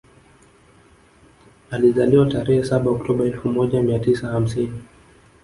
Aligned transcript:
Alizaliwa 1.71 2.25
tarehe 2.29 2.63
saba 2.63 2.91
Octoba 2.91 3.25
elfu 3.25 3.49
moja 3.49 3.81
mia 3.81 3.99
tisa 3.99 4.27
hamsini 4.27 4.81